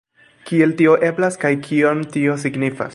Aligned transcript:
Kiel 0.51 0.73
tio 0.79 0.95
eblas, 1.11 1.39
kaj 1.45 1.53
kion 1.69 2.05
tio 2.17 2.39
signifas? 2.47 2.89